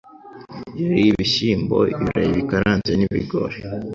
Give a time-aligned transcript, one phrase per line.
[0.79, 3.57] Yariye ibishyimbo ibirayi bikaranze n'ibigori